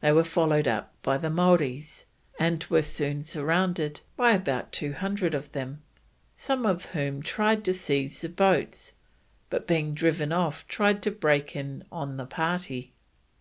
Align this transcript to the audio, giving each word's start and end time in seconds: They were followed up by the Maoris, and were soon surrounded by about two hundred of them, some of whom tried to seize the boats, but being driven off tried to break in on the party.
They 0.00 0.10
were 0.10 0.24
followed 0.24 0.66
up 0.66 0.92
by 1.02 1.16
the 1.16 1.30
Maoris, 1.30 2.06
and 2.40 2.64
were 2.64 2.82
soon 2.82 3.22
surrounded 3.22 4.00
by 4.16 4.32
about 4.32 4.72
two 4.72 4.94
hundred 4.94 5.32
of 5.32 5.52
them, 5.52 5.80
some 6.34 6.66
of 6.66 6.86
whom 6.86 7.22
tried 7.22 7.64
to 7.66 7.72
seize 7.72 8.20
the 8.22 8.28
boats, 8.28 8.94
but 9.50 9.68
being 9.68 9.94
driven 9.94 10.32
off 10.32 10.66
tried 10.66 11.04
to 11.04 11.12
break 11.12 11.54
in 11.54 11.84
on 11.92 12.16
the 12.16 12.26
party. 12.26 12.94